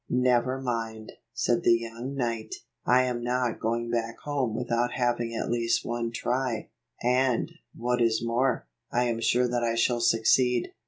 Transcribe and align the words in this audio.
"Never 0.09 0.59
mind," 0.59 1.11
said 1.31 1.61
the 1.61 1.77
young 1.77 2.15
knight." 2.15 2.55
I 2.87 3.03
am 3.03 3.23
not 3.23 3.59
going 3.59 3.91
back 3.91 4.17
home 4.23 4.55
without 4.55 4.93
having 4.93 5.35
at 5.35 5.51
least 5.51 5.85
one 5.85 6.09
try; 6.11 6.69
and, 7.03 7.51
what 7.75 8.01
is 8.01 8.25
more, 8.25 8.65
I 8.91 9.03
am 9.03 9.19
sure 9.21 9.47
that 9.47 9.63
I 9.63 9.75
shall 9.75 10.01
succeed. 10.01 10.73